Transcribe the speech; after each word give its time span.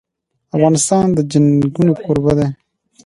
افغانستان 0.55 1.05
د 1.13 1.19
چنګلونه 1.31 1.93
کوربه 2.03 2.33
دی. 2.37 2.47